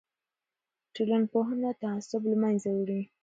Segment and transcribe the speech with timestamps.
[0.95, 3.01] ټولنپوهنه تعصب له منځه وړي.